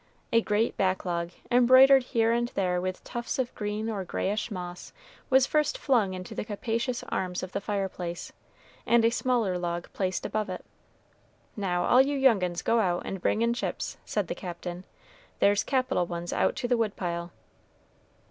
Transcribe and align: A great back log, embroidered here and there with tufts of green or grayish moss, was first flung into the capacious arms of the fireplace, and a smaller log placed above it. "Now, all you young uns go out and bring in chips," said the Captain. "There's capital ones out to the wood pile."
A 0.33 0.41
great 0.41 0.75
back 0.77 1.05
log, 1.05 1.29
embroidered 1.51 2.01
here 2.01 2.31
and 2.31 2.47
there 2.55 2.81
with 2.81 3.03
tufts 3.03 3.37
of 3.37 3.53
green 3.53 3.87
or 3.87 4.03
grayish 4.03 4.49
moss, 4.49 4.93
was 5.29 5.45
first 5.45 5.77
flung 5.77 6.15
into 6.15 6.33
the 6.33 6.43
capacious 6.43 7.03
arms 7.09 7.43
of 7.43 7.51
the 7.51 7.61
fireplace, 7.61 8.33
and 8.87 9.05
a 9.05 9.11
smaller 9.11 9.59
log 9.59 9.93
placed 9.93 10.25
above 10.25 10.49
it. 10.49 10.65
"Now, 11.55 11.85
all 11.85 12.01
you 12.01 12.17
young 12.17 12.43
uns 12.43 12.63
go 12.63 12.79
out 12.79 13.03
and 13.05 13.21
bring 13.21 13.43
in 13.43 13.53
chips," 13.53 13.97
said 14.03 14.27
the 14.27 14.33
Captain. 14.33 14.85
"There's 15.37 15.63
capital 15.63 16.07
ones 16.07 16.33
out 16.33 16.55
to 16.55 16.67
the 16.67 16.77
wood 16.77 16.95
pile." 16.95 17.31